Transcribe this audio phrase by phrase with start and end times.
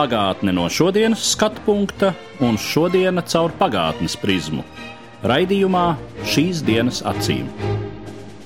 [0.00, 4.62] Pagātne no šodienas skatu punkta un šodienas caur pagātnes prizmu.
[5.28, 5.82] Raidījumā
[6.24, 7.50] šīs dienas acīm.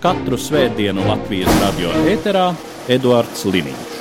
[0.03, 2.49] Katru svētdienu Latvijas radio eterā
[2.91, 3.95] Eduards Liniņš.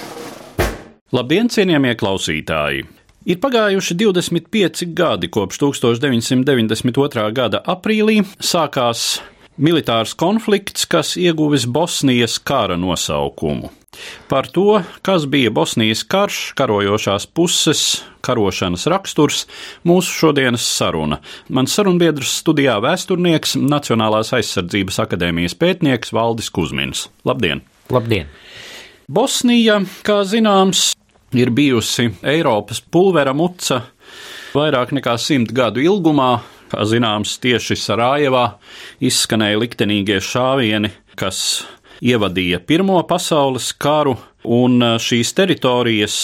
[1.14, 2.88] Labdien, cienījamie klausītāji!
[3.30, 7.30] Ir pagājuši 25 gadi kopš 1992.
[7.38, 9.22] gada aprīlī sākās
[9.62, 13.70] militārs konflikts, kas ieguvis Bosnijas kara nosaukumu.
[14.30, 17.84] Par to, kas bija Bosnijas karš, karojošās puses,
[18.26, 19.46] karošanas raksturs,
[19.88, 21.20] mūsu šodienas saruna.
[21.54, 27.08] Mans sarunbiedrs studijā vēsturnieks, Nacionālās aizsardzības akadēmijas pētnieks Valdis Kusmins.
[27.28, 27.64] Labdien!
[27.94, 28.32] Labdien!
[29.14, 30.94] Bosnija, kā zināms,
[31.36, 33.82] ir bijusi Eiropas pulvera muca
[34.54, 36.34] vairāk nekā simt gadu ilgumā.
[36.74, 38.56] Kā zināms, tieši Sarajevā
[39.06, 41.38] izskanēja liktenīgie šāvieni, kas
[42.04, 46.18] ievadīja Pirmo pasaules karu, un šīs teritorijas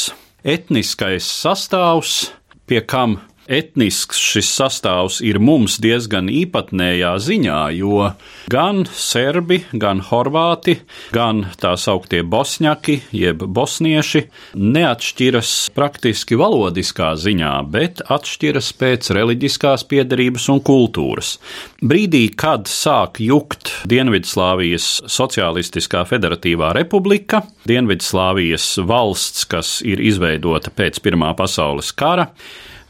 [0.44, 2.34] etniskais sastāvs,
[2.68, 3.18] pie kam
[3.50, 8.12] etnisks šis sastāvs ir mums diezgan īpatnējā ziņā, jo
[8.54, 10.78] gan serbi, gan horvāti,
[11.16, 20.50] gan tā sauktie bosņaki, jeb bosnieši, neatšķiras praktiski valodiskā ziņā, bet atšķiras pēc reliģiskās piedarības
[20.54, 21.36] un kultūras.
[21.82, 31.34] Brīdī, kad sāk jukt Dienvidslāvijas Socialistiskā Federatīvā Republika, Dienvidslāvijas valsts, kas ir izveidota pēc Pirmā
[31.38, 32.30] pasaules kara,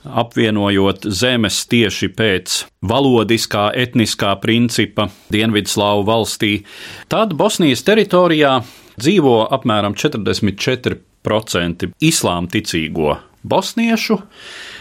[0.05, 6.64] apvienojot zemes tieši pēc valodiskā, etniskā principa Dienvidslāvu valstī,
[7.11, 8.61] tad Bosnijas teritorijā
[8.99, 14.17] dzīvo apmēram 44% islām ticīgo bosniešu,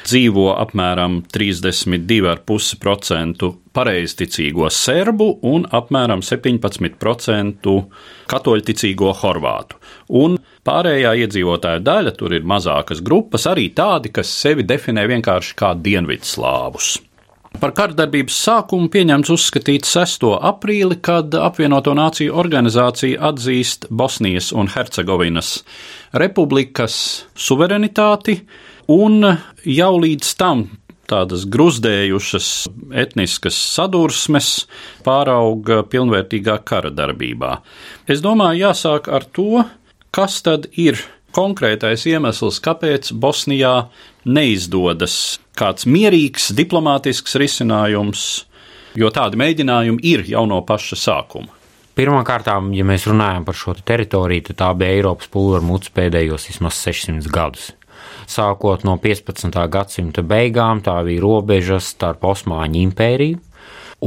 [0.07, 7.77] dzīvo apmēram 32,5% pareizticīgo serbu un apmēram 17%
[8.33, 9.78] katoļticīgo horvātu.
[10.09, 15.75] Un pārējā iedzīvotāja daļa, tur ir mazākas grupas, arī tādi, kas sevi definē vienkārši kā
[15.77, 16.97] dienvidslāvus.
[17.59, 20.29] Par kardarbības sākumu pieņemts uzskatīt 6.
[20.47, 25.63] aprīli, kad apvienoto nāciju organizācija atzīst Bosnijas un Hercegovinas
[26.13, 26.99] republikas
[27.35, 28.37] suverenitāti,
[28.93, 29.25] un
[29.65, 30.69] jau līdz tam
[31.09, 32.51] tādas gruzdējušas
[33.03, 34.53] etniskas sadursmes
[35.07, 37.57] pārauga pilnvērtīgā kara darbībā.
[38.07, 39.65] Es domāju, jāsāk ar to,
[40.19, 40.99] kas tad ir
[41.37, 43.87] konkrētais iemesls, kāpēc Bosnijā
[44.27, 48.25] neizdodas kāds mierīgs diplomātisks risinājums,
[48.99, 51.55] jo tādi mēģinājumi ir jau no paša sākuma.
[51.99, 56.83] Pirmkārt, ja mēs runājam par šo teritoriju, tad tā bija Eiropas pulveru muca pēdējos vismaz
[56.83, 57.71] 600 gadus.
[58.27, 59.55] Sākot no 15.
[59.71, 63.39] gadsimta beigām, tā bija robeža starp Osmaņu impēriju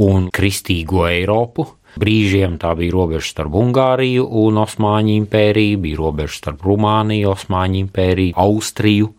[0.04, 1.68] un Kristīgo Eiropu.
[2.00, 8.36] Brīžiem tā bija robeža starp Ungāriju un Osmaņu impēriju, bija robeža starp Rumāniju, Osmaņu impēriju,
[8.40, 9.12] Austriju.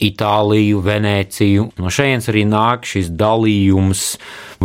[0.00, 1.66] Itāliju, Venēciju.
[1.76, 4.14] No šejienes arī nāk šis dalījums,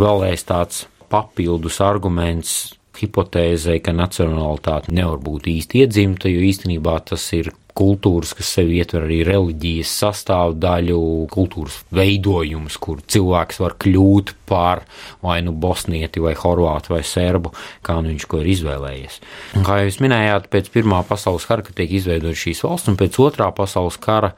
[0.00, 2.54] vēlreiz tāds papildus arguments
[2.96, 9.04] hipotēzei, ka nacionālitāte nevar būt īsti iedzimta, jo īstenībā tas ir kultūras, kas sevi ietver
[9.06, 11.00] arī reliģijas sastāvdaļu,
[11.32, 14.84] kultūras veidojums, kur cilvēks var kļūt par
[15.24, 17.52] vai nu bosnieti, vai horvātu, vai serbu,
[17.86, 19.20] kā nu viņš ko ir izvēlējies.
[19.66, 23.50] Kā jūs minējāt, pēc Pirmā pasaules kara, kad tiek izveidota šīs valsts, un pēc Otrā
[23.56, 24.34] pasaules kara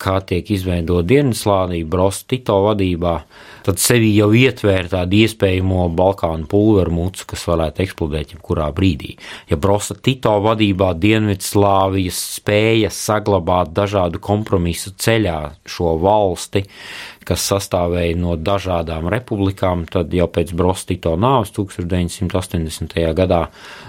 [0.00, 3.14] kā tiek izveidota Dienvidslāvija, Brosta Tito vadībā,
[3.66, 9.14] tad sevi jau ietvēra tādu iespējamo Balkānu pulveru mucu, kas varētu eksplodēt jebkurā brīdī.
[9.50, 16.66] Ja Brosta Tito vadībā Dienvidslāvijas spēja saglabāt dažādu kompromisu ceļā šo valsti,
[17.26, 22.96] kas sastāvēja no dažādām republikām, tad jau pēc Brostito nāves 1980.
[23.18, 23.42] gadā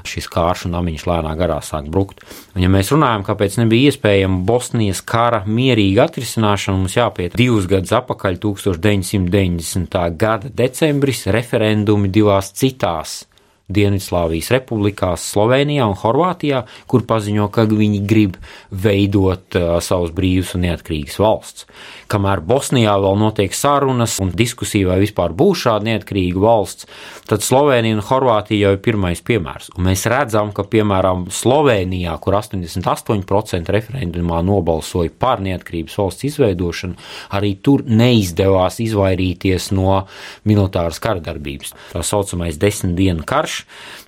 [0.08, 2.24] šis kāršu namiņš lēnā garā sāk brukt.
[2.56, 7.94] Un, ja mēs runājam, kāpēc nebija iespējama Bosnijas kara mierīga atrisināšana, mums jāpiet divus gadus
[8.02, 10.04] atpakaļ, 1990.
[10.18, 13.24] gada decembris, referendumi divās citās
[13.68, 18.38] Dienvidslāvijas republikās, Slovenijā un Horvātijā, kur paziņo, ka viņi grib
[18.72, 21.66] veidot uh, savus brīvus un neatkarīgas valsts.
[22.08, 26.88] Kamēr Bosnijā vēl notiek sarunas un diskusija, vai vispār būs šāda neatkarīga valsts,
[27.28, 29.74] tad Slovenija un Horvātija jau ir pirmais piemērs.
[29.76, 36.96] Un mēs redzam, ka piemēram Slovenijā, kur 88% referendumā nobalsoja par neatkarības valsts izveidošanu,
[37.36, 40.06] arī tur neizdevās izvairīties no
[40.48, 41.76] militāras karadarbības.
[41.92, 43.57] Tā saucamais desmit dienu karš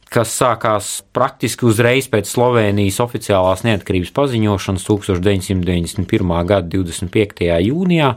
[0.10, 6.34] kas sākās praktiski uzreiz pēc Slovenijas oficiālās neatkarības paziņošanas 1991.
[6.50, 7.50] gada 25.
[7.68, 8.16] jūnijā.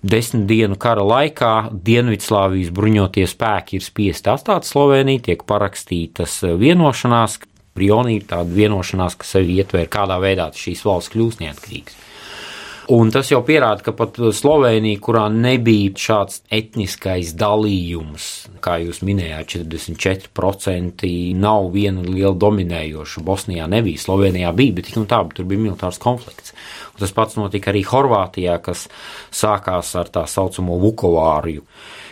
[0.00, 7.40] Desmit dienu kara laikā Dienvidslāvijas bruņotie spēki ir spiesti atstāt Sloveniju, tiek parakstītas vienošanās.
[7.76, 12.09] Brionī ir tāda vienošanās, kas sevi ietver, kādā veidā šīs valsts kļūst neatkarīgas.
[12.90, 18.24] Un tas jau pierāda, ka pat Slovenija, kurā nebija šāds etniskais dalījums,
[18.64, 23.22] kā jūs minējāt, 44% nav viena liela dominējoša.
[23.22, 26.50] Bosnijā nebija, Slovenijā bija, bet tik un tā, tur bija militārs konflikts.
[26.90, 28.88] Un tas pats notika arī Horvātijā, kas
[29.30, 31.62] sākās ar tā saucamo Vukovāriju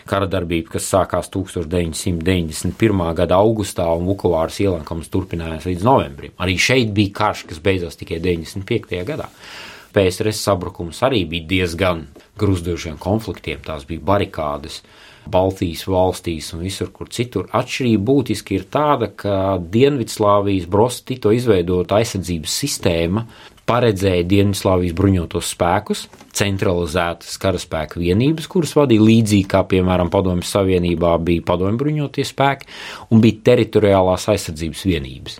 [0.08, 3.02] karadarbību, kas sākās 1991.
[3.18, 6.36] gada augustā, un Vukovāras ielankums turpinājās līdz novembrim.
[6.38, 9.02] Arī šeit bija karš, kas beidzās tikai 95.
[9.10, 9.26] gadā.
[9.94, 12.06] PSRS sabrukums arī bija diezgan
[12.40, 14.82] grūzdošiem konfliktiem, tās bija barikādes.
[15.28, 17.50] Baltijas valstīs un visur, kur citur.
[17.52, 23.26] Atšķirība būtiski ir tāda, ka Dienvidslāvijas brostito izveidota aizsardzības sistēma
[23.68, 26.06] paredzēja Dienvidslāvijas bruņotos spēkus,
[26.36, 32.70] centralizētas karaspēka vienības, kuras vadīja līdzīgi kā, piemēram, Padomju Savienībā bija padomju bruņotie spēki,
[33.12, 35.38] un bija teritoriālās aizsardzības vienības.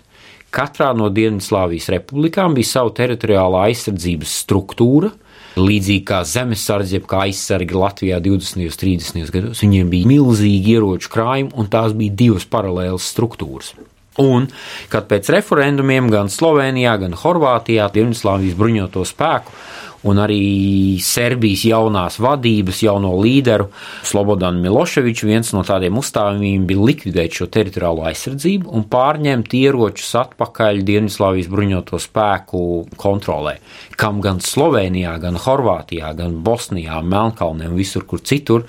[0.49, 5.11] Katrā no Dienvidslāvijas republikām bija sava teritoriālā aizsardzības struktūra,
[5.59, 8.61] Līdzīgi kā zemesardze, kā aizsargi Latvijā 20.
[8.69, 9.31] un 30.
[9.33, 13.73] gados, viņiem bija milzīgi ieroču krājumi, un tās bija divas paralēlas struktūras.
[14.19, 14.49] Un,
[14.91, 19.53] kad pēc referendumiem gan Slovenijā, gan Horvātijā Dienvidslāvijas bruņoto spēku
[20.07, 23.67] un arī Serbijas jaunās vadības, jauno līderu
[24.07, 25.27] Slobodanu Miloševiču.
[25.27, 31.99] Viens no tādiem uzstājumiem bija likvidēt šo teritoriālo aizsardzību un pārņemt ieročus atpakaļ Dienvidslāvijas bruņoto
[31.99, 32.63] spēku
[32.99, 33.57] kontrolē,
[33.99, 38.67] kam gan Slovenijā, gan Horvātijā, gan Bosnijā, Melnkalnē un visur, kur citur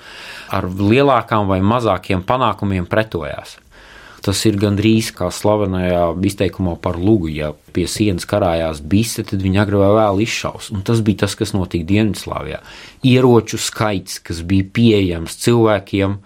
[0.51, 3.57] ar lielākām vai mazākiem panākumiem pretojās.
[4.21, 7.31] Tas ir gandrīz kā slavenajā izteikumā par lugu.
[7.33, 10.69] Ja pie sienas karājās bise, tad viņi agrāk vai vēl izšaus.
[10.75, 12.61] Un tas bija tas, kas notika Dienvidslāvijā.
[13.09, 16.19] Ieroču skaits, kas bija pieejams cilvēkiem,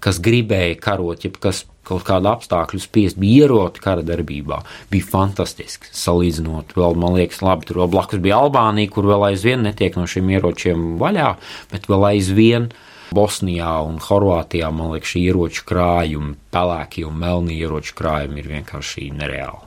[0.00, 4.60] kas gribēja karot, jeb kas kaut kāda apstākļu spiest bija ieroti kara darbībā,
[4.92, 5.90] bija fantastisks.
[5.96, 10.06] Salīdzinot, vēl, man liekas, labi, tur vēl blakus bija Albānija, kur vēl aizvien netiek no
[10.10, 11.32] šiem ieročiem vaļā,
[11.72, 12.70] bet vēl aizvien
[13.14, 19.10] Bosnijā un Horvātijā, man liekas, šī ieroču krājumi, pelēkie un melnie ieroču krājumi ir vienkārši
[19.18, 19.66] nereāli.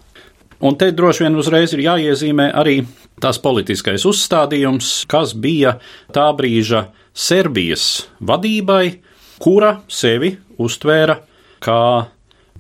[0.63, 2.77] Un te droši vien uzreiz ir jāiezīmē arī
[3.19, 5.75] tas politiskais uzstādījums, kas bija
[6.15, 8.99] tā brīža Serbijas vadībai,
[9.43, 10.31] kura sevi
[10.63, 11.19] uztvēra
[11.63, 11.83] kā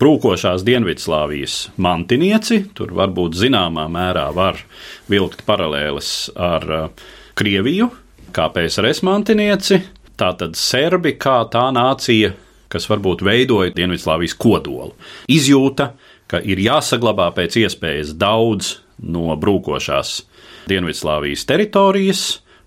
[0.03, 2.59] brūkošās Dienvidslāvijas mantinieci.
[2.75, 4.59] Tur varbūt zināmā mērā var
[5.11, 6.87] vilkt paralēles ar uh,
[7.39, 7.89] Krieviju,
[8.35, 9.79] kā PSRS mantinieci,
[10.23, 12.29] Tātad serbi kā tā nācija,
[12.71, 14.93] kas varbūt veidoja Dienvidslāvijas kodolu,
[15.27, 15.89] izjūta,
[16.31, 20.21] ka ir jāsaglabā pēc iespējas daudz no brūkošās
[20.71, 22.21] Dienvidslāvijas teritorijas,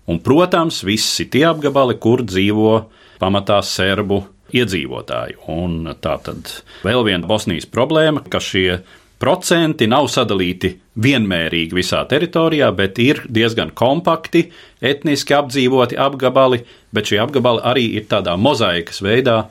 [0.05, 2.75] un, protams, visi tie apgabali, kur dzīvo
[3.17, 4.21] pamatā serbu
[4.53, 5.39] iedzīvotāji.
[5.49, 6.53] Un tā tad
[6.85, 8.83] vēl viena Bosnijas problēma, ka šie
[9.19, 14.47] procenti nav sadalīti vienmērīgi visā teritorijā, bet ir diezgan kompakti,
[14.81, 19.47] etniski apdzīvoti apgabali, bet šie apgabali arī ir tādā mozaikas veidā,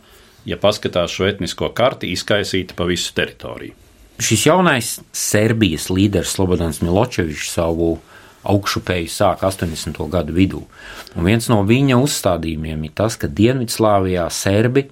[0.47, 3.75] ja paskatās šo etnisko karti, izkaisīti pa visu teritoriju.
[4.23, 7.97] Šis jaunais Serbijas līderis Slobodans Miločevičs savu
[8.47, 9.99] augšupēju sāk 80.
[10.09, 10.63] gadu vidū.
[11.19, 14.87] Un viens no viņa uzstādījumiem ir tas, ka Dienvidslāvijā serbi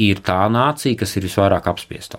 [0.00, 2.18] ir tā nācija, kas ir visvairāk apspiestā.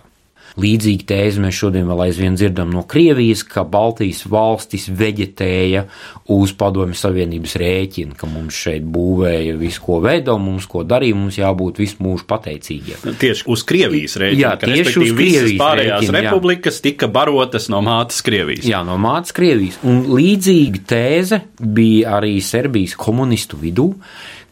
[0.61, 5.83] Līdzīgi tēzi mēs šodien vēl aizvien dzirdam no Krievijas, ka Baltijas valstis veģetēja
[6.31, 11.39] uz Padomju Savienības rēķina, ka mums šeit būvēja visu, ko veido, mums ko darīja, mums
[11.41, 13.03] jābūt visu mūžu pateicīgiem.
[13.03, 14.41] Nu, tieši uz Krievijas rēķina.
[14.45, 16.85] Jā, tieši uz Krievijas pārējās rēķina, republikas jā.
[16.87, 18.69] tika barotas no mātes Krievijas.
[18.69, 19.81] Jā, no mātes Krievijas.
[19.83, 23.91] Un līdzīga tēze bija arī Serbijas komunistu vidū,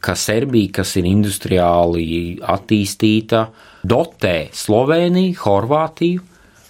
[0.03, 2.05] ka Serbija, kas ir industriāli
[2.53, 3.45] attīstīta,
[3.87, 6.25] dotē Sloveniju, Horvātiju,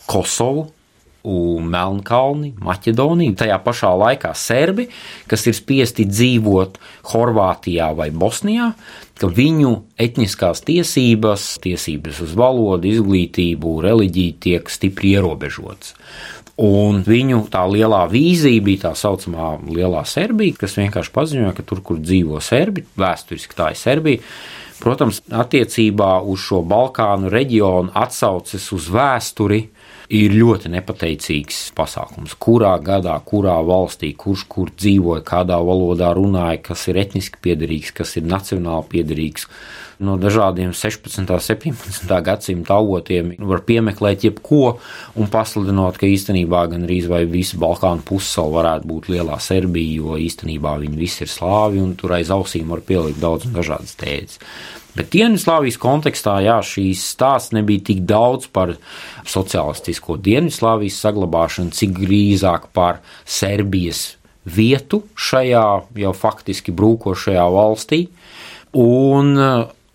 [0.10, 0.68] Kosovu
[1.24, 4.90] Melnkalni, Maķedoniju, tajā pašā laikā serbi,
[5.32, 6.80] kas ir spiesti dzīvot
[7.14, 8.74] Horvātijā vai Bosnijā,
[9.20, 15.96] ka viņu etniskās tiesības, tiesības uz valodu, izglītību, reliģiju tiek stipri ierobežotas.
[16.64, 21.82] Un viņu tā lielā vīzija bija tā saucamā Lielā Serbija, kas vienkārši paziņoja, ka tur,
[21.82, 24.22] kur dzīvo serbi, vēsturiski tā ir Serbija,
[24.84, 29.64] protams, attiecībā uz šo Balkānu reģionu atsauces uz vēsturi
[30.12, 32.36] ir ļoti nepateicīgs pasākums.
[32.42, 38.18] Kurā gadā, kurā valstī, kurš kur dzīvoja, kādā valodā runāja, kas ir etniski piederīgs, kas
[38.20, 39.48] ir nacionāli piederīgs.
[40.04, 41.22] No dažādiem 16.
[41.22, 42.10] un 17.
[42.26, 44.80] gadsimta avotiem var piemeklēt jebko
[45.16, 50.18] un pasludinot, ka īstenībā gan arī vai visa Balkānu pussala varētu būt lielā Serbija, jo
[50.20, 54.42] īstenībā viņi visi ir slāvi un tur aiz ausīm var pielikt daudz dažādas tēdes.
[54.94, 58.76] Bet Dienvidslāvijas kontekstā jā, šīs stāsts nebija tik daudz par
[59.26, 64.12] sociālistisko Dienvidslāvijas saglabāšanu, cik drīzāk par Serbijas
[64.46, 65.66] vietu šajā
[66.04, 68.04] jau faktiski brūkošajā valstī.
[68.78, 69.34] Un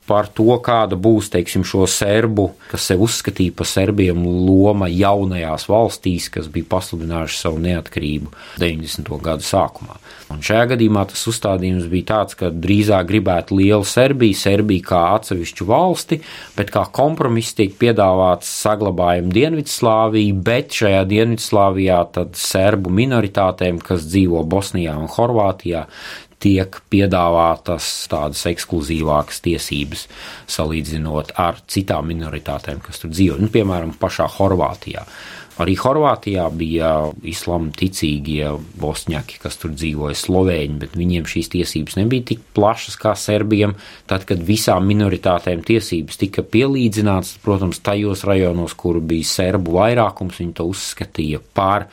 [0.08, 6.30] par to, kāda būs teiksim, šo serbu, kas sev uzskatīja par serbiem, loma jaunajās valstīs,
[6.32, 9.12] kas bija pasludinājuši savu neatkarību 90.
[9.24, 9.98] gadu sākumā.
[10.28, 15.66] Un šajā gadījumā tas uzstādījums bija tāds, ka drīzāk gribētu lielu Serbiju, Serbiju kā atsevišķu
[15.70, 16.20] valsti,
[16.58, 24.44] bet kā kompromiss tiek piedāvāts saglabājam Dienvidslāviju, bet šajā Dienvidslāvijā tad serbu minoritātēm, kas dzīvo
[24.52, 25.86] Bosnijā un Horvātijā,
[26.42, 30.07] tiek piedāvātas tādas ekskluzīvākas tiesības,
[30.50, 33.40] salīdzinot ar citām minoritātēm, kas tur dzīvo.
[33.42, 35.04] Nu, piemēram, pašā Horvātijā.
[35.58, 36.88] Arī Horvātijā bija
[37.26, 43.16] islāma ticīgie bosņaki, kas tur dzīvoja slovēņi, bet viņiem šīs tiesības nebija tik plašas kā
[43.18, 43.74] serbiem.
[44.06, 50.54] Tad, kad visām minoritātēm tiesības tika pielīdzināts, protams, tajos rajonos, kur bija serbu vairākums, viņi
[50.60, 51.88] to uzskatīja par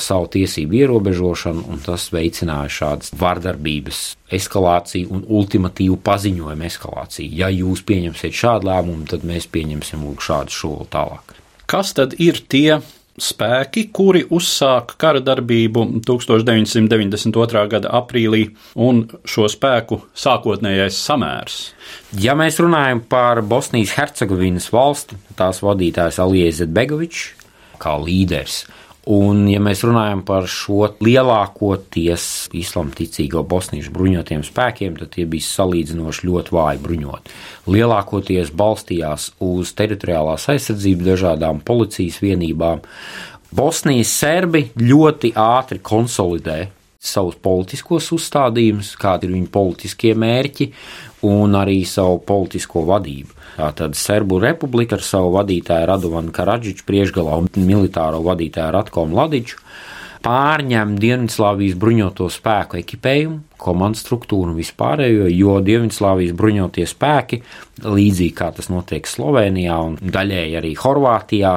[0.00, 4.00] savu tiesību ierobežošanu, un tas veicināja šādas vardarbības
[4.32, 7.36] eskalāciju un ultimatīvu paziņojumu eskalāciju.
[7.42, 11.36] Ja jūs pieņemsiet šādu lēmumu, tad mēs pieņemsim šādu soli tālāk.
[11.70, 12.80] Kas tad ir tie
[13.20, 17.64] spēki, kuri uzsāka kara darbību 1992.
[17.72, 18.44] gada aprīlī,
[18.78, 21.58] un šo spēku sākotnējais samērs.
[22.20, 27.28] Ja mēs runājam par Bosnijas Hercegovinas valsti, tās vadītājs Alies Zetbegovičs
[27.80, 28.66] kā līderis,
[29.08, 36.26] Un, ja mēs runājam par šo lielākoties islamticīgo bosniešu bruņotiem spēkiem, tad tie bija salīdzinoši
[36.28, 37.32] ļoti vāji bruņoti.
[37.72, 42.84] Lielākoties balstījās uz teritoriālās aizsardzības dažādām policijas vienībām.
[43.56, 46.60] Bosnijas serbi ļoti ātri konsolidē
[47.00, 50.68] savus politiskos uzstādījumus, kādi ir viņu politiskie mērķi,
[51.26, 53.39] un arī savu politisko vadību.
[53.60, 59.60] Tātad Serbu republika ar savu vadītāju Radovanu Karadžiču priekšgalā un militāro vadītāju Ratko Mladiču
[60.24, 67.40] pārņem Dienvidslāvijas bruņoto spēku ekipējumu, komandas struktūru un vispārējo, jo Dienvidslāvijas bruņotie spēki,
[67.84, 71.54] līdzīgi kā tas notiek Slovenijā un daļēji arī Horvātijā,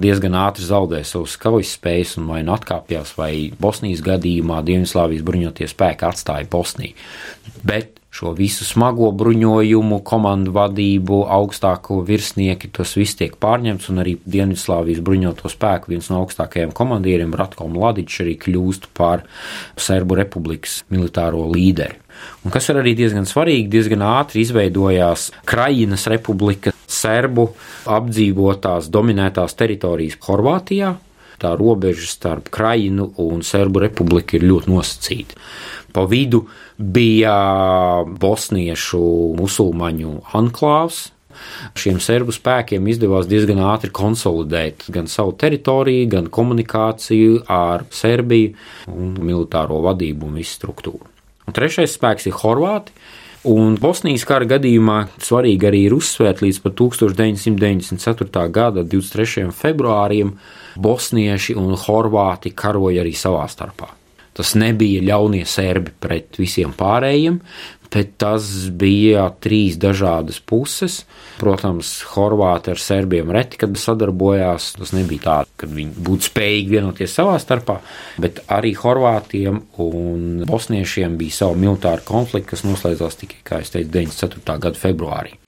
[0.00, 5.68] diezgan ātri zaudē savus kaujas spējas un vai nu atkāpjas, vai Bosnijas gadījumā Dienvidslāvijas bruņotie
[5.68, 6.96] spēki atstāja Bosniju.
[7.68, 14.16] Bet šo visu smago bruņojumu, komandu vadību, augstāko virsnieki, tas viss tiek pārņemts, un arī
[14.26, 19.22] Dienvidslāvijas bruņoto spēku viens no augstākajiem komandieriem, Ratko Mladičs, arī kļūst par
[19.78, 22.00] Serbu republikas militāro līderi.
[22.42, 27.52] Un kas ir arī diezgan svarīgi, diezgan ātri izveidojās Krajinas republika, serbu
[27.86, 30.96] apdzīvotās, dominētās teritorijas Horvātijā.
[31.38, 35.38] Tā robeža starp Krajinu un Serbu republiku ir ļoti nosacīta.
[35.94, 36.44] Pa vidu
[36.78, 37.36] bija
[38.20, 39.04] bosniešu
[39.38, 41.06] musulmaņu anklāvs,
[41.78, 48.54] Šiem serbu spēkiem izdevās diezgan ātri konsolidēt gan savu teritoriju, gan komunikāciju ar Serbiju,
[48.90, 51.06] un militāro vadību un visu struktūru.
[51.48, 52.94] Un trešais spēks ir Horvāti.
[53.46, 58.42] Un Bosnijas kara gadījumā svarīgi arī ir uzsvērt līdz 1994.
[58.50, 59.52] gada 23.
[59.54, 60.32] februārim
[60.74, 63.92] bosnieši un horvāti karoja arī savā starpā.
[64.34, 67.38] Tas nebija ļaunie serbi pret visiem pārējiem,
[67.94, 71.02] bet tas bija trīs dažādas puses.
[71.38, 74.72] Protams, Horvāti ar serbiem reti, kad sadarbojās.
[74.78, 77.80] Tas nebija tā, ka viņi būtu spējīgi vienoties savā starpā,
[78.22, 83.92] bet arī Horvātiem un Bosniešiem bija savi militāri konflikti, kas noslēdzās tikai, kā es teicu,
[83.94, 84.58] 94.
[84.58, 85.38] gada februārī.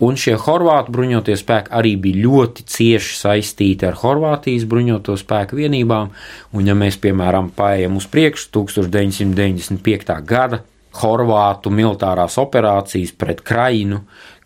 [0.00, 6.10] Un šie horvātu bruņotie spēki arī bija ļoti cieši saistīti ar Horvātijas bruņoto spēku vienībām.
[6.56, 10.16] Un, ja mēs, piemēram, paējam uz priekšu 1995.
[10.28, 10.62] gada
[10.98, 14.00] Horvātu militārās operācijas pret Krainu,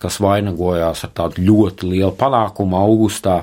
[0.04, 3.38] kas vainagojās ar tādu ļoti lielu panākumu augustā.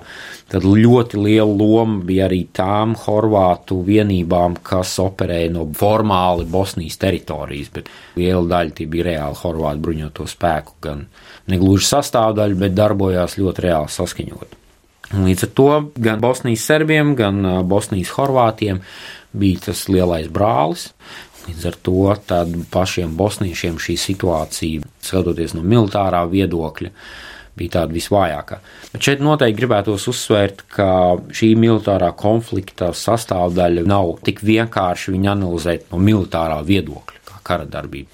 [0.52, 7.72] Tad ļoti liela loma bija arī tām horvātu vienībām, kas operēja no formāli Bosnijas teritorijas,
[7.74, 7.90] bet
[8.20, 11.06] liela daļa tie bija reāli horvātu bruņoto spēku, gan
[11.50, 14.60] negluži sastāvdaļa, bet darbojās ļoti reāli saskaņot.
[15.12, 18.80] Līdz ar to gan Bosnijas serbiem, gan Bosnijas horvātiem
[19.36, 20.92] bija tas lielais brālis,
[21.48, 22.16] Līdz ar to
[22.72, 26.92] pašiem bosniešiem šī situācija, skatoties no militārā viedokļa,
[27.58, 28.60] bija tāda visvājākā.
[28.94, 30.90] Bet šeit noteikti gribētos uzsvērt, ka
[31.36, 38.10] šī militārā konflikta sastāvdaļa nav tik vienkārši viņa analizēt no militārā viedokļa, kā kara darbība.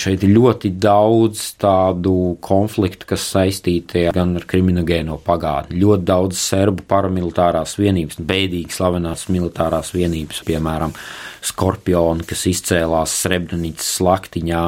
[0.00, 5.80] Šeit ir ļoti daudz tādu konfliktu, kas saistīti gan ar kriminogēno pagātni.
[5.82, 10.96] Ļoti daudz serbu paramilitārās vienības, bēdīgi slavenās militārās vienības, piemēram,
[11.42, 14.64] Skorpioni, kas izcēlās Srebrenicas slaktiņā,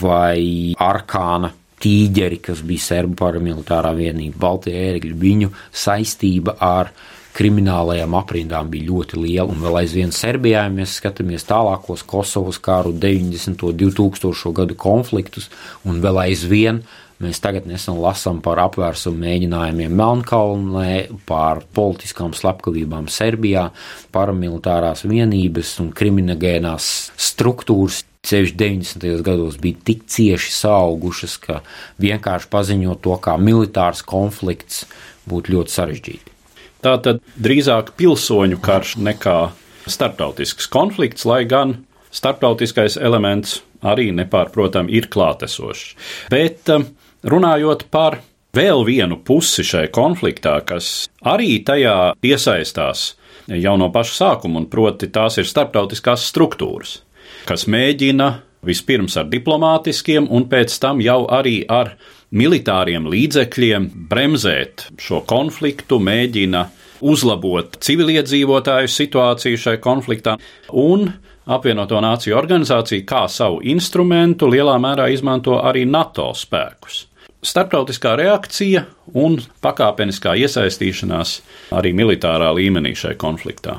[0.00, 6.90] vai Arkāna tīģeri, kas bija serbu paramilitārā vienība, Baltie ērgļi, viņu saistība ar
[7.36, 12.94] kriminālajām aprindām bija ļoti liela, un vēl aizvien Serbijā, ja mēs skatāmies tālākos Kosovas kāru
[12.96, 13.66] 90.
[13.68, 14.54] un 2000.
[14.56, 15.50] gadu konfliktus,
[15.84, 16.84] un vēl aizvien
[17.16, 20.90] Mēs tagad nesen lasām par apvērsumu mēģinājumiem Melnkalnē,
[21.24, 23.70] par politiskām slepkavībām Serbijā,
[24.12, 26.90] paramilitārās vienības un kriminogēnās
[27.30, 28.02] struktūras.
[28.26, 29.08] Ceļš 90.
[29.24, 31.60] gados bija tik cieši augušas, ka
[32.02, 34.82] vienkārši paziņot to kā militārs konflikts
[35.30, 36.35] būtu ļoti sarežģīti.
[36.84, 39.38] Tā tad drīzāk pilsoņu karš nekā
[39.86, 41.78] starptautisks konflikts, lai gan
[42.14, 45.94] starptautiskais elements arī nepārprotami ir klātesošs.
[46.32, 46.88] Bet um,
[47.26, 48.20] runājot par
[48.56, 53.12] vēl vienu pusi šai konfliktā, kas arī tajā iesaistās
[53.46, 57.00] jau no paša sākuma, un proti tās ir starptautiskās struktūras,
[57.46, 58.32] kas mēģina
[58.66, 61.94] vispirms ar diplomātiskiem un pēc tam jau arī ar
[62.34, 66.66] militāriem līdzekļiem bremzēt šo konfliktu, mēģina
[67.06, 70.36] uzlabot civiliedzīvotāju situāciju šai konfliktā
[70.72, 71.10] un
[71.46, 77.04] apvienoto nāciju organizācija kā savu instrumentu lielā mērā izmanto arī NATO spēkus.
[77.46, 78.82] Starptautiskā reakcija
[79.14, 81.36] un pakāpeniskā iesaistīšanās
[81.76, 83.76] arī militārā līmenī šai konfliktā.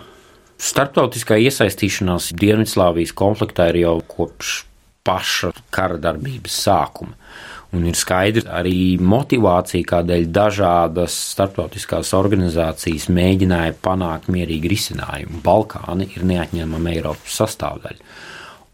[0.58, 4.62] Startautiskā iesaistīšanās Dienvidslāvijas konfliktā ir jau kopš
[5.06, 7.13] paša kara darbības sākuma.
[7.76, 15.42] Un ir skaidrs arī motivācija, kādēļ dažādas starptautiskās organizācijas mēģināja panākt mierīgu risinājumu.
[15.44, 18.00] Balkāni ir neatņemama Eiropas sastāvdaļa.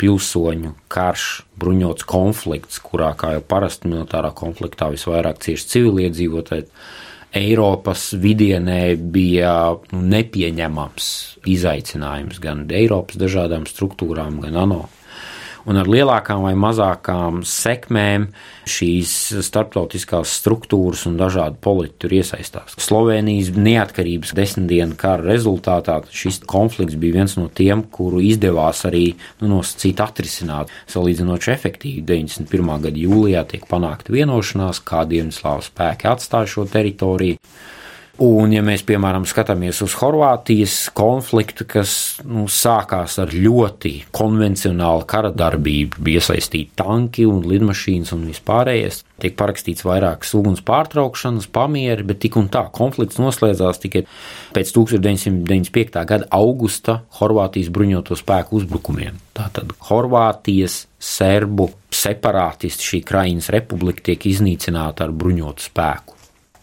[0.03, 6.69] Pilsoņu karš, bruņots konflikts, kurā, kā jau parasti militārā konfliktā, visvairāk cieši civiliedzīvotāji,
[7.33, 9.53] Eiropas vidienē bija
[9.89, 11.07] nu, nepieņemams
[11.49, 14.83] izaicinājums gan Eiropas dažādām struktūrām, gan ANO
[15.69, 18.27] un ar lielākām vai mazākām sekmēm
[18.69, 19.13] šīs
[19.45, 22.77] starptautiskās struktūras un dažādi politiķi tur iesaistās.
[22.81, 29.05] Slovenijas neatkarības desmitdienu kara rezultātā šis konflikts bija viens no tiem, kuru izdevās arī
[29.41, 32.03] nu, nosacīt atrisināt salīdzinoši efektīvi.
[32.07, 32.73] 91.
[32.87, 37.39] gada jūlijā tiek panākta vienošanās, kā Dienvidslāvas spēki atstāja šo teritoriju.
[38.21, 45.31] Un, ja mēs, piemēram, skatāmies uz Horvātijas konfliktu, kas nu, sākās ar ļoti konvencionālu kara
[45.33, 52.19] darbību, bija iesaistīti tanki un lidmašīnas un vispārējais, tiek parakstīts vairākas uguns pārtraukšanas, pamieri, bet
[52.21, 54.03] tik un tā konflikts noslēdzās tikai
[54.53, 56.03] pēc 1995.
[56.11, 59.17] gada augusta Horvātijas bruņoto spēku uzbrukumiem.
[59.33, 66.19] Tātad Horvātijas, serbu separātisti šī Krainas republika tiek iznīcināta ar bruņotu spēku.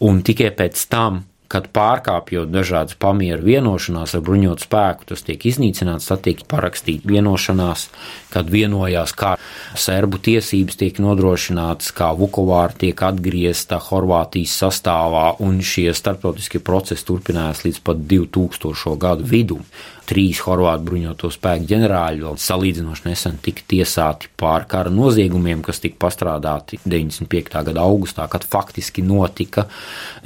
[0.07, 1.19] Un tikai pēc tam
[1.51, 7.87] kad pārkāpjot dažādas pamieru vienošanās ar bruņotu spēku, tas tiek iznīcināts, tad tiek parakstīta vienošanās,
[8.31, 9.35] kad vienojās, kā
[9.75, 17.65] serbu tiesības tiek nodrošinātas, kā Vukovāra tiek atgriezta Horvātijas sastāvā, un šie starptautiskie procesi turpinājās
[17.67, 18.95] līdz pat 2000.
[19.01, 19.65] gadu vidum
[20.11, 25.99] trīs horvātu bruņoto spēku ģenerāļi vēl salīdzinoši nesen tika tiesāti pār kara noziegumiem, kas tika
[26.03, 27.61] pastrādāti 95.
[27.69, 29.67] gada augustā, kad faktiski notika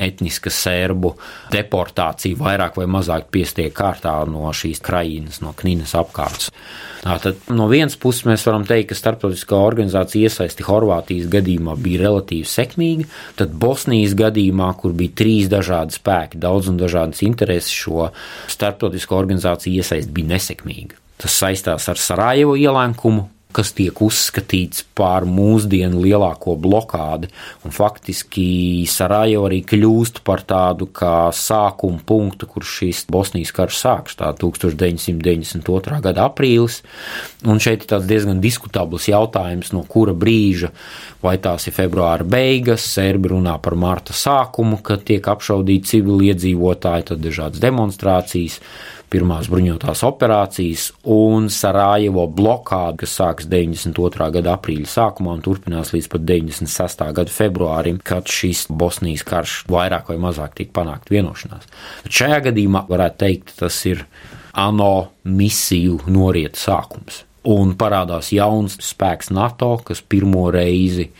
[0.02, 1.13] etniska sērbu
[1.54, 6.50] deportācija vairāk vai mazāk piestiek kārtā no šīs krajinas, no Kninas apkārtnes.
[7.06, 12.50] Tātad no vienas puses mēs varam teikt, ka starptautiskā organizācija iesaisti Horvātijas gadījumā bija relatīvi
[12.50, 13.06] sekmīga,
[13.38, 18.10] tad Bosnijas gadījumā, kur bija trīs dažādi spēki, daudz un dažādas intereses, šo
[18.50, 20.99] starptautisko organizāciju iesaist bija nesekmīga.
[21.21, 27.29] Tas saistās ar Sarajevo ielēkumu, kas tiek uzskatīts par mūsdienu lielāko blokādi.
[27.63, 34.17] Un faktiski Sarajevo arī kļūst par tādu kā sākuma punktu, kur šīs Bosnijas karš sāks.
[34.19, 36.01] Tā 1992.
[36.03, 36.81] gada aprīlis.
[37.47, 40.73] Un šeit ir tāds diezgan diskutabls jautājums, no kura brīža,
[41.23, 47.23] vai tās ir februāra beigas, serbi runā par marta sākumu, kad tiek apšaudīti civiliedzīvotāji, tad
[47.23, 48.59] dažādas demonstrācijas
[49.15, 54.28] pirmās bruņotās operācijas un Sarajevo blokāde, kas sākas 92.
[54.36, 57.06] gada aprīļa sākumā un turpinās līdz pat 96.
[57.19, 61.69] gada februārim, kad šis Bosnijas karš vairāk vai mazāk tika panākt vienošanās.
[62.04, 64.04] Bet šajā gadījumā varētu teikt, tas ir
[64.60, 67.23] ANO misiju norieta sākums.
[67.45, 71.12] Un parādās jauns spēks NATO, kas pirmo reizi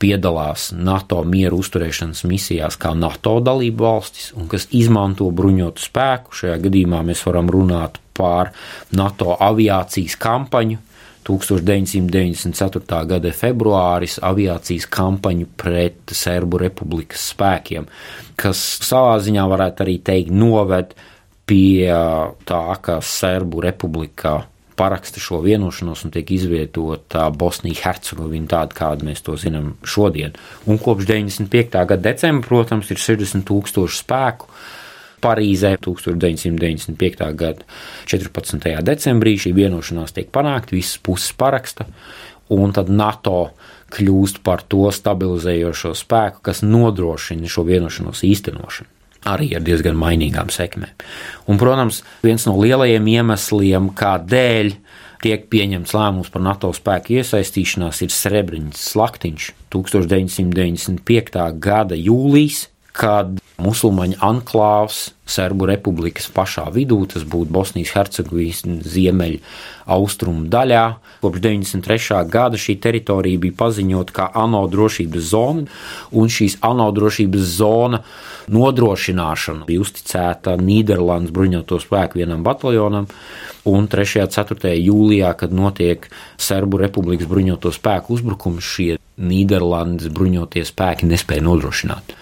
[0.00, 6.36] piedalās NATO mieru uzturēšanas misijās kā NATO dalību valstis un kas izmanto bruņotu spēku.
[6.40, 8.52] Šajā gadījumā mēs varam runāt par
[8.94, 10.84] NATO aviācijas kampaņu.
[11.28, 13.00] 1994.
[13.10, 17.84] gada februāris aviācijas kampaņu pret Serbu republikas spēkiem,
[18.40, 20.94] kas savā ziņā varētu arī teikt noved
[21.48, 21.84] pie
[22.48, 24.38] tā, ka Serbu republikā
[24.78, 30.36] paraksta šo vienošanos un tiek izvietota Bosnija-Hercegovina tāda, kāda mēs to zinām šodien.
[30.70, 31.78] Un kopš 95.
[31.92, 34.50] gada decembra, protams, ir 60 tūkstoši spēku.
[35.18, 37.24] Parīzē 1995.
[37.34, 37.64] gada
[38.06, 38.68] 14.
[38.86, 41.88] decembrī šī vienošanās tiek panākta, visas puses paraksta,
[42.54, 43.48] un tad NATO
[43.96, 48.97] kļūst par to stabilizējošo spēku, kas nodrošina šo vienošanos īstenošanu
[49.34, 50.94] arī ar diezgan mainīgām sekmēm.
[51.48, 54.72] Un, protams, viens no lielajiem iemesliem, kādēļ
[55.24, 61.46] tiek pieņemts lēmums par NATO spēku iesaistīšanās, ir Srebrenicas slaktiņš 1995.
[61.62, 69.42] gada jūlijas, kad musulmaņu anklāvs Serbu republikas pašā vidū, tas būtu Bosnijas Hercegovinas ziemeļu
[69.92, 70.84] austrumu daļā.
[71.20, 72.22] Kopš 93.
[72.32, 75.66] gada šī teritorija bija paziņota kā ANO drošības zona,
[76.16, 78.00] un šīs ANO drošības zona
[78.48, 83.10] nodrošināšana bija uzticēta Nīderlandes bruņoto spēku vienam bataljonam,
[83.68, 84.24] un 3.
[84.24, 84.72] un 4.
[84.80, 86.08] jūlijā, kad notiek
[86.40, 92.16] Serbu republikas bruņoto spēku uzbrukums, šie Nīderlandes bruņotie spēki nespēja nodrošināt.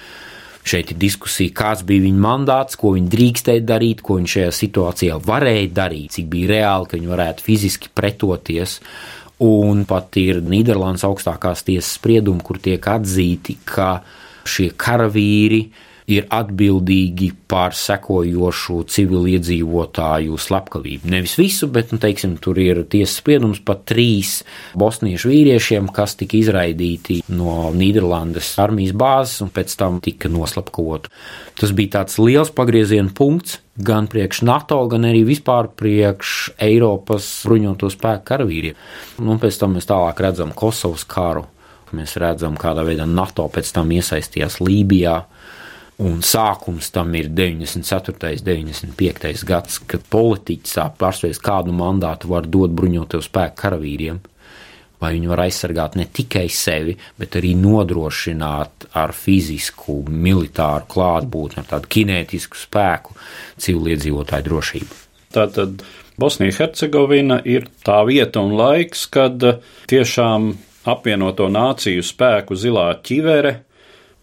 [0.66, 5.18] Šeit ir diskusija, kāds bija viņa mandāts, ko viņi drīkstēja darīt, ko viņi šajā situācijā
[5.22, 8.80] varēja darīt, cik bija reāli, ka viņi varētu fiziski pretoties.
[9.46, 14.00] Un pat ir Nīderlandes augstākās tiesas spriedumi, kur tiek atzīti, ka
[14.48, 21.10] šie karavīri ir atbildīgi par sekojošu civiliedzīvotāju slepkavību.
[21.10, 24.38] Nevis visu, bet, nu, teiksim, tur ir tiesas spriedums par trīs
[24.78, 31.10] bosniešu vīriešiem, kas tika izraidīti no Nīderlandes armijas bāzes un pēc tam tika noslapkavoti.
[31.58, 37.90] Tas bija tāds liels pagrieziena punkts gan priekš NATO, gan arī vispār priekš Eiropas bruņoto
[37.92, 38.78] spēku karavīriem.
[39.18, 41.46] Nu, un pēc tam mēs tālāk redzam Kosovas karu.
[41.94, 45.20] Mēs redzam, kādā veidā NATO pēc tam iesaistījās Lībijā,
[46.04, 48.34] Un sākums tam ir 94.
[48.36, 49.44] un 95.
[49.48, 54.18] gads, kad politiķi sāk pārspēt, kādu mandātu var dot bruņoto spēku karavīriem.
[55.00, 61.68] Vai viņi var aizsargāt ne tikai sevi, bet arī nodrošināt ar fizisku, militāru klātbūtni, ar
[61.72, 63.16] tādu kinētisku spēku
[63.64, 65.00] civiliedzīvotāju drošību.
[65.36, 65.84] Tātad
[66.20, 69.40] Bosnija-Hercegovina ir tā vieta un laiks, kad
[69.88, 70.54] tiešām
[70.88, 73.65] apvienoto nāciju spēku zilā ķivere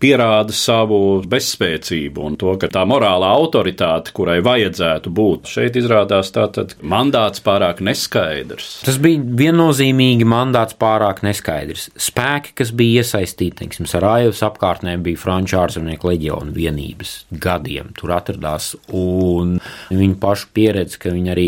[0.03, 0.97] pierāda savu
[1.29, 7.79] bezspēcību un to, ka tā morālā autoritāte, kurai vajadzētu būt, šeit izrādās tātad mandāts pārāk
[7.85, 8.81] neskaidrs.
[8.87, 11.89] Tas bija viennozīmīgi mandāts pārāk neskaidrs.
[11.95, 18.73] Spēki, kas bija iesaistīti, teiksim, Sarajevas apkārtnē, bija Franču ārzemnieku leģiona vienības gadiem tur atradās,
[18.93, 19.57] un
[19.91, 21.47] viņu pašu pieredze, ka viņi arī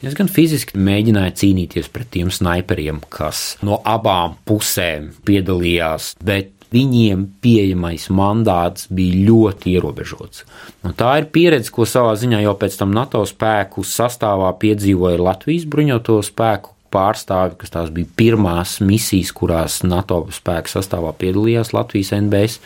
[0.00, 8.08] diezgan fiziski mēģināja cīnīties pret tiem sniperiem, kas no abām pusēm piedalījās, bet viņiem pieejamais
[8.14, 10.44] mandāts bija ļoti ierobežots.
[10.84, 15.66] Nu, tā ir pieredze, ko savā ziņā jau pēc tam NATO spēku sastāvā piedzīvoja Latvijas
[15.70, 22.60] bruņoto spēku pārstāvi, kas tās bija pirmās misijas, kurās NATO spēku sastāvā piedalījās Latvijas NBS.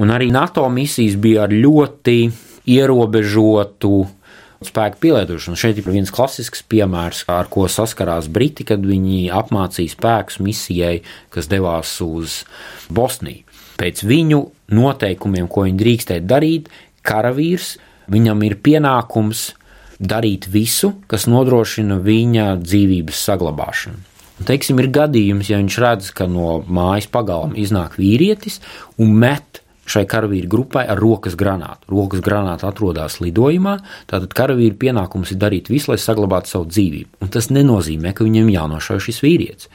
[0.00, 2.18] Un arī NATO misijas bija ar ļoti
[2.70, 3.94] ierobežotu
[4.64, 5.56] spēku pielietošanu.
[5.56, 11.00] Šeit ir viens klasisks piemērs, ar ko saskarās Briti, kad viņi apmācīja spēkus misijai,
[11.32, 12.42] kas devās uz
[12.92, 13.46] Bosniju.
[13.80, 14.42] Pēc viņu
[14.76, 16.68] noteikumiem, ko viņi drīkstēja darīt,
[17.06, 17.78] karavīrs
[18.12, 19.54] viņam ir pienākums
[20.00, 24.06] darīt visu, kas nodrošina viņa dzīvības saglabāšanu.
[24.48, 28.60] Teiksim, ir gadījums, ja viņš redz, ka no mājas pagalma iznāk vīrietis
[29.00, 31.88] un met šai karavīru grupai ar rokas granātu.
[31.90, 33.78] Rokas granāta atrodas lidojumā,
[34.10, 37.18] tātad karavīru pienākums ir darīt visu, lai saglabātu savu dzīvību.
[37.22, 39.68] Un tas nenozīmē, ka viņam jānošauj šis vīrietis.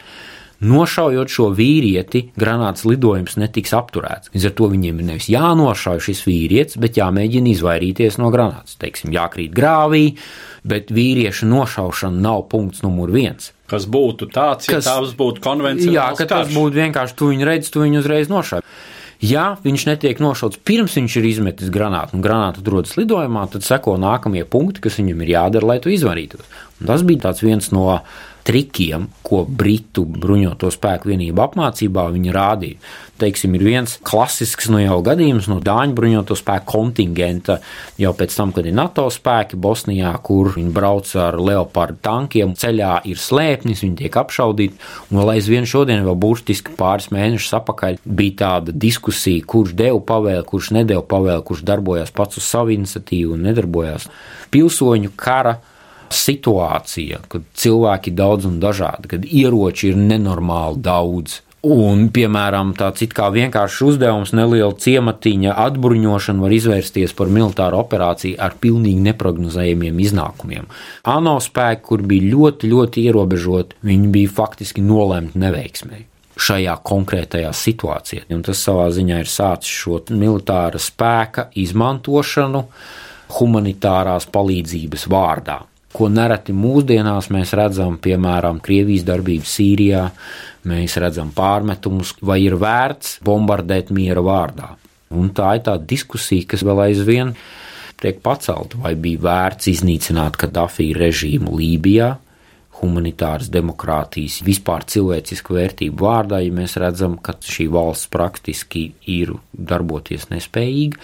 [0.65, 4.31] Nošaujot šo vīrieti, granāts lidojums netiks apturēts.
[4.31, 8.77] Līdz ar to viņiem ir nevis jānošauj šis vīrietis, bet jāmēģina izvairīties no granātas.
[8.79, 10.15] Teiksim, jākrīt grāvī,
[10.63, 13.51] bet vīrieša nošaušana nav punkts numur viens.
[13.67, 16.55] Kas būtu tāds, ja Kas- tas būtu konvencionāls Jā, ka tas karš.
[16.55, 18.61] būtu vienkārši tu viņu redzi, tu viņu uzreiz nošauj.
[19.23, 23.95] Ja viņš netiek nošauts pirms viņš ir izmetis granātu, un granāta atrodas lidojumā, tad seko
[24.01, 26.43] nākamie punkti, kas viņam ir jādara, lai to izvairītos.
[26.81, 28.01] Un tas bija viens no
[28.45, 32.77] trikiem, ko Britu bruņoto spēku vienību apmācībā viņi rādīja.
[33.15, 37.57] Teiksim, ir viens klasisks no jau gadījums no Dāņu bruņoto spēku kontingenta
[38.01, 42.97] jau pēc tam, kad ir NATO spēki Bosnijā, kur viņi brauc ar leopardu tankiem, ceļā
[43.07, 48.39] ir slēpnis, viņi tiek apšaudīti, un vēl aizvien šodien, vēl burtiski pāris mēnešus atpakaļ, bija
[48.43, 53.47] tāda diskusija, kurš deva pavēli, kurš nedeva pavēli, kurš darbojās pats uz savu iniciatīvu un
[53.47, 54.09] nedarbojās.
[54.51, 55.61] Pilsoņu kara
[56.13, 61.41] situācija, kad cilvēki ir daudz un dažādi, kad ieroči ir nenormāli daudz.
[61.65, 68.37] Un, piemēram, tāds it kā vienkāršs uzdevums, neliela ciematiņa atbruņošana var izvērsties par militāru operāciju
[68.37, 70.67] ar pilnīgi neparedzējumiem iznākumiem.
[71.09, 78.25] ANO spēki, kur bija ļoti, ļoti ierobežoti, viņi bija faktiski nolemti neveiksmēji šajā konkrētajā situācijā.
[78.35, 82.65] Un tas savā ziņā ir sācis šo militāra spēka izmantošanu
[83.39, 85.63] humanitārās palīdzības vārdā.
[85.95, 90.01] Ko nereti mūsdienās mēs redzam, piemēram, Krievijas darbību Sīrijā,
[90.67, 94.73] mēs redzam pārmetumus, vai ir vērts bombardēt miera vārdā.
[95.15, 97.31] Un tā ir tā diskusija, kas vēl aizvien
[98.01, 102.11] tiek pacelta, vai bija vērts iznīcināt Kadafī režīmu Lībijā,
[102.81, 110.27] humanitāras demokrātijas, vispār cilvēcisku vērtību vārdā, ja mēs redzam, ka šī valsts praktiski ir darboties
[110.33, 110.99] nespējīga,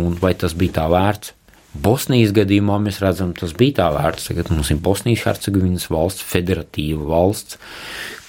[0.00, 1.34] un vai tas bija tā vērts?
[1.70, 4.30] Bosnijas gadījumā mēs redzam, tas bija tā vērts.
[4.30, 7.60] Tagad mums ir Bosnijas Hercegovinas valsts, federatīva valsts,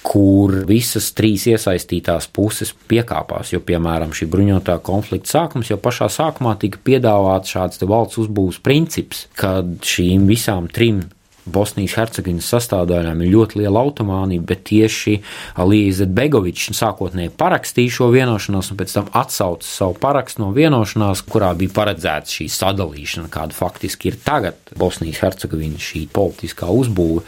[0.06, 3.50] kur visas trīs iesaistītās puses piekāpās.
[3.54, 9.26] Jo, piemēram, šī bruņotā konflikta sākums jau pašā sākumā tika piedāvāts šāds valsts uzbūves princips,
[9.38, 11.04] kad šīm visām trim
[11.44, 15.16] Bosnijas Hercegovinas sastāvdaļām ir ļoti liela automānija, bet tieši
[15.62, 21.52] Alīze Begovičs sākotnēji parakstīja šo vienošanos un pēc tam atsauca savu parakstu no vienošanās, kurā
[21.58, 24.60] bija paredzēta šī sadalīšana, kāda faktiski ir tagad.
[24.78, 27.24] Bosnijas Hercegovina šī politiskā uzbūve,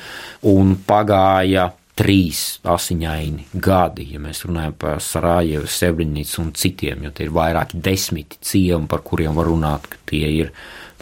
[0.51, 7.29] un pagāja trīs asiņaini gadi, ja mēs runājam par Sarajevu, Sebrinicu un citiem, jo tie
[7.29, 10.51] ir vairāki desmiti ciemi, par kuriem var runāt, ka tie ir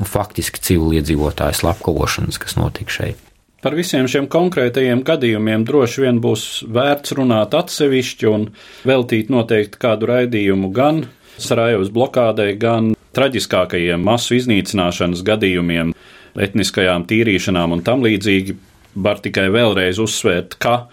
[0.01, 3.29] nu, faktiski civiliedzīvotāju slepkavošanas, kas notika šeit.
[3.63, 8.49] Par visiem šiem konkrētajiem gadījumiem droši vien būs vērts runāt atsevišķi un
[8.89, 11.05] veltīt noteikti kādu raidījumu gan
[11.39, 15.95] Sarajevas blokādei, gan traģiskākajiem masu iznīcināšanas gadījumiem,
[16.35, 18.59] etniskajām tīrīšanām un tam līdzīgi.
[18.93, 20.89] Var tikai vēlreiz uzsvērt, ka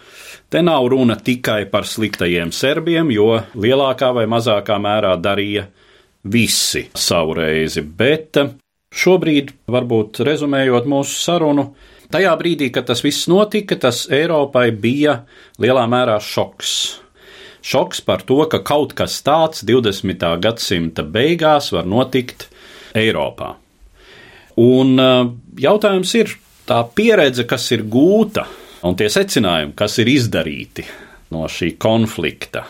[0.54, 5.66] te nav runa tikai par sliktajiem serbiem, jo lielākā vai mazākā mērā darīja
[6.32, 8.40] visi savu reizi, bet
[8.95, 11.69] šobrīd, varbūt rezumējot mūsu sarunu,
[12.13, 15.21] tajā brīdī, kad tas viss notika, tas Eiropai bija
[15.62, 16.73] lielā mērā šoks.
[17.62, 20.23] Šoks par to, ka kaut kas tāds 20.
[20.41, 22.47] gadsimta beigās var notikt
[22.97, 23.54] Eiropā.
[24.60, 25.28] Un uh,
[25.60, 26.34] jautājums ir
[26.67, 28.47] tā pieredze, kas ir gūta,
[28.88, 30.86] un tie secinājumi, kas ir izdarīti
[31.36, 32.65] no šī konflikta.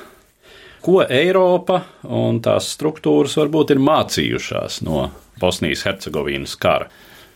[0.84, 1.82] Ko Eiropa
[2.16, 5.10] un tās struktūras varbūt ir mācījušās no
[5.42, 6.90] Bosnijas Hercegovinas kara?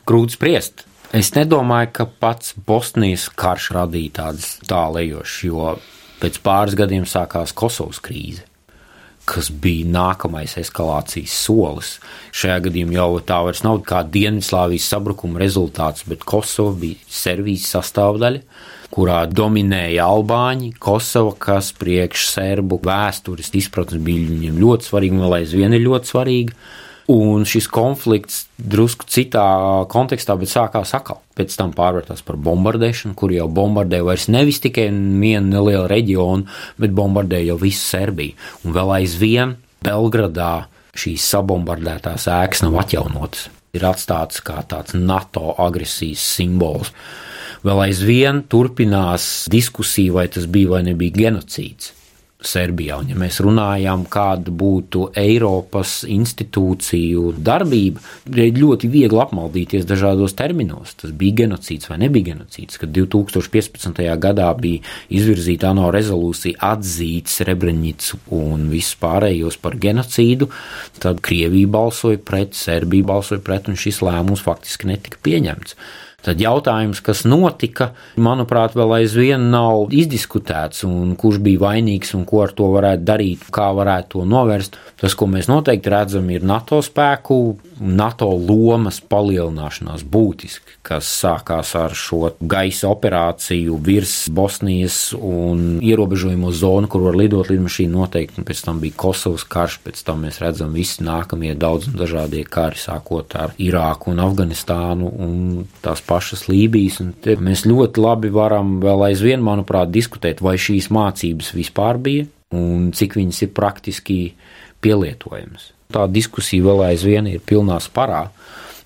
[0.08, 0.86] Grūti spriest.
[1.13, 5.76] Es nedomāju, ka pats Bosnijas karš radīja tādas tālējošas, jo
[6.24, 8.42] pēc pāris gadiem sākās Kosovas krīze,
[9.30, 11.92] kas bija nākamais eskalācijas solis.
[12.34, 18.42] Šajā gadījumā jau tā vairs nav kā Dienvidslāvijas sabrukuma rezultāts, bet Kosova bija Serbijas sastāvdaļa,
[18.94, 25.38] kurā dominēja Albāņi, Kosova, kas priekš serbu vēstures izpratnes bija viņiem ļoti svarīga un vēl
[25.44, 26.58] aizvien ir ļoti svarīga.
[27.12, 29.44] Un šis konflikts drusku citā
[29.92, 31.20] kontekstā, bet sākās atkal.
[31.36, 36.48] Pēc tam pārvērtās par bombardēšanu, kur jau bombardēja vairs nevis tikai vienu nelielu reģionu,
[36.80, 38.38] bet bombardēja jau visu Serbiju.
[38.63, 43.50] Un vēl aizvien Belgradā šīs sabombardētās ēkas nav atjaunotas.
[43.74, 46.94] Ir atstātas kā tāds NATO agresijas simbols.
[47.66, 51.92] Vēl aizvien turpinās diskusija, vai tas bija vai nebija genocīds.
[52.48, 53.00] Serbijā.
[53.02, 58.04] Un, ja mēs runājam, kāda būtu Eiropas institūciju darbība,
[58.34, 60.96] ir ļoti viegli apmaldīties dažādos terminos.
[61.00, 62.80] Tas bija genocīds vai nebija genocīds.
[62.82, 64.04] Kad 2015.
[64.24, 70.50] gadā bija izvirzīta ANO rezolūcija atzīt Srebrenicu un visus pārējos par genocīdu,
[71.04, 75.78] tad Krievija balsoja pret, Serbija balsoja pret, un šis lēmums faktiski netika pieņemts.
[76.24, 82.46] Tad jautājums, kas notika, manuprāt, vēl aizvien nav izdiskutēts, un kurš bija vainīgs un ko
[82.46, 84.80] ar to varētu darīt, kā varētu to novērst.
[85.02, 87.40] Tas, ko mēs noteikti redzam, ir NATO spēku,
[87.84, 96.88] NATO lomas palielināšanās būtiski, kas sākās ar šo gaisa operāciju virs Bosnijas un ierobežojamo zonu,
[96.88, 100.72] kur var lidot lidmašīnu noteikti, un pēc tam bija Kosovas karš, pēc tam mēs redzam
[100.76, 105.36] visi nākamie daudz un dažādie kari, sākot ar Irāku un Afganistānu un
[105.84, 107.02] tās pašas Lībijas.
[107.41, 113.17] Mēs ļoti labi varam vēl aizvien, manuprāt, diskutēt, vai šīs mācības vispār bija un cik
[113.17, 114.17] viņas ir praktiski
[114.84, 115.71] pielietojamas.
[115.93, 118.28] Tā diskusija vēl aizvien ir pilnā sparā,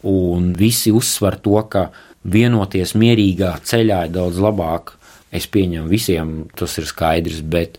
[0.07, 1.89] un visi uzsver to, ka
[2.27, 4.95] vienoties mierīgā ceļā ir daudz labāk.
[5.27, 7.75] Es pieņemu, visiem tas ir skaidrs, bet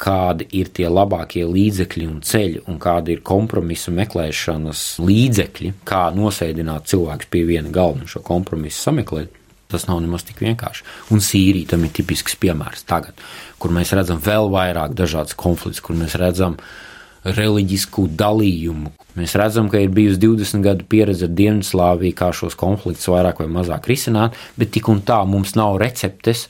[0.00, 6.88] kādi ir tie labākie līdzekļi un ceļi, un kāda ir kompromisa meklēšanas līdzekļi, kā nosēdināt
[6.90, 9.38] cilvēkus pie viena galda un šo kompromisu sameklēt.
[9.72, 10.84] Tas nav nemaz tik vienkārši.
[11.16, 13.16] Un Sīrija tam ir tipisks piemērs tagad,
[13.62, 16.58] kur mēs redzam vēl vairāk dažādas konflikts, kur mēs redzam
[17.24, 18.92] reliģisku dalījumu.
[19.16, 23.48] Mēs redzam, ka ir bijusi 20 gadu pieredze ar Dienvidslāviju, kā šos konfliktus vairāk vai
[23.52, 26.48] mazāk risināt, bet tik un tā mums nav receptes,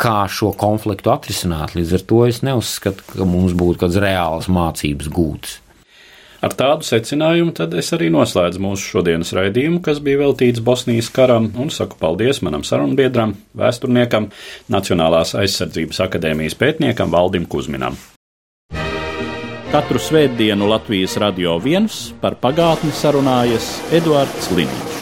[0.00, 1.76] kā šo konfliktu atrisināt.
[1.76, 5.60] Līdz ar to es neuzskatu, ka mums būtu kādas reālas mācības gūtas.
[6.44, 11.48] Ar tādu secinājumu tad es arī noslēdzu mūsu šodienas raidījumu, kas bija veltīts Bosnijas karam,
[11.58, 14.28] un saku paldies manam sarunbiedram, vēsturniekam,
[14.70, 17.96] Nacionālās aizsardzības akadēmijas pētniekam Valdim Kusminam.
[19.72, 24.95] Katru svētdienu Latvijas radio viens par pagātni sarunājas Eduards Liniņš.